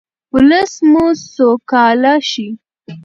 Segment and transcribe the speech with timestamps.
[0.33, 2.47] ولس مو سوکاله شي.